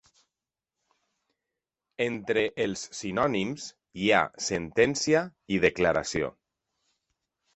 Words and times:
Entre 2.05 2.43
els 2.65 2.85
sinònims 3.01 3.67
hi 4.05 4.09
ha 4.15 4.23
sentència 4.47 5.23
i 5.57 5.59
declaració. 5.69 6.33